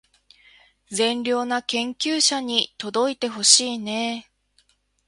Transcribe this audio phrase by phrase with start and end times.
[0.89, 4.65] 善良な研究者に届いてほしいねー